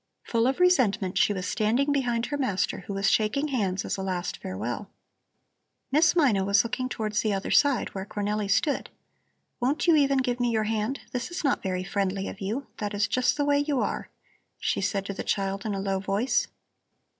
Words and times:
Full 0.23 0.47
of 0.47 0.59
resentment, 0.59 1.19
she 1.19 1.31
was 1.31 1.45
standing 1.45 1.91
behind 1.91 2.25
her 2.25 2.37
master, 2.39 2.79
who 2.87 2.93
was 2.95 3.07
shaking 3.07 3.49
hands 3.49 3.85
as 3.85 3.97
a 3.97 4.01
last 4.01 4.37
farewell. 4.41 4.89
Miss 5.91 6.15
Mina 6.15 6.43
was 6.43 6.63
looking 6.63 6.89
towards 6.89 7.21
the 7.21 7.33
other 7.33 7.51
side, 7.51 7.89
where 7.93 8.03
Cornelli 8.07 8.49
stood: 8.49 8.89
"Won't 9.59 9.85
you 9.85 9.95
even 9.95 10.17
give 10.17 10.39
me 10.39 10.49
your 10.49 10.63
hand? 10.63 11.01
This 11.11 11.29
is 11.29 11.43
not 11.43 11.61
very 11.61 11.83
friendly 11.83 12.27
of 12.27 12.41
you. 12.41 12.65
That 12.79 12.95
is 12.95 13.07
just 13.07 13.37
the 13.37 13.45
way 13.45 13.59
you 13.59 13.79
are," 13.79 14.09
she 14.57 14.81
said 14.81 15.05
to 15.05 15.13
the 15.13 15.23
child 15.23 15.67
in 15.67 15.75
a 15.75 15.79
low 15.79 15.99
voice. 15.99 16.47